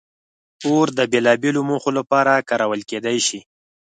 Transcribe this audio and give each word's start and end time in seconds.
اور 0.67 0.87
د 0.97 0.99
بېلابېلو 1.11 1.61
موخو 1.69 1.91
لپاره 1.99 2.45
کارول 2.49 2.81
کېدی 2.89 3.17
شي. 3.27 3.39